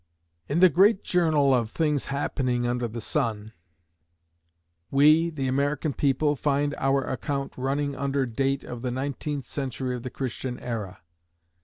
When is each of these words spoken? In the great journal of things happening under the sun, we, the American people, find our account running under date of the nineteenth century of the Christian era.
In 0.49 0.61
the 0.61 0.69
great 0.69 1.03
journal 1.03 1.53
of 1.53 1.69
things 1.69 2.05
happening 2.05 2.65
under 2.67 2.87
the 2.87 2.99
sun, 2.99 3.53
we, 4.89 5.29
the 5.29 5.47
American 5.47 5.93
people, 5.93 6.35
find 6.35 6.73
our 6.79 7.03
account 7.03 7.53
running 7.55 7.95
under 7.95 8.25
date 8.25 8.63
of 8.63 8.81
the 8.81 8.89
nineteenth 8.89 9.45
century 9.45 9.95
of 9.95 10.01
the 10.01 10.09
Christian 10.09 10.57
era. 10.59 11.01